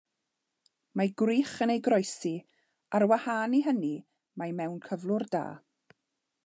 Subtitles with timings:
[0.99, 2.33] Mae gwrych yn ei groesi;
[3.01, 3.93] ar wahân i hynny
[4.43, 5.45] mae mewn cyflwr da.